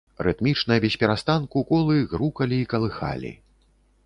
Рытмічна, 0.27 0.77
бесперастанку 0.85 1.63
колы 1.73 2.01
грукалі 2.15 2.55
і 2.63 2.69
калыхалі. 2.73 3.31